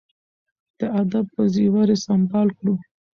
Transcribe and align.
د 0.79 0.81
ادب 1.01 1.25
په 1.35 1.43
زیور 1.53 1.87
یې 1.93 1.97
سمبال 2.05 2.47
کړو. 2.57 2.75